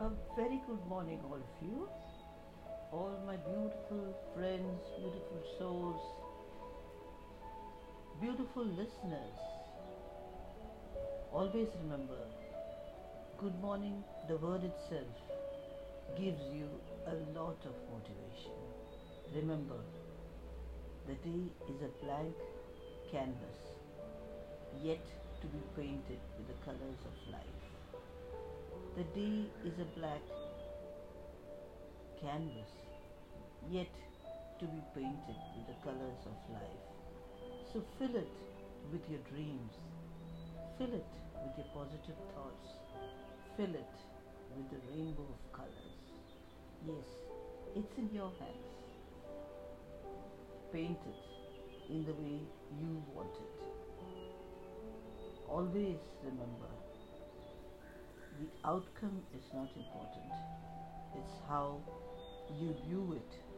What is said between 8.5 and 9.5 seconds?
listeners.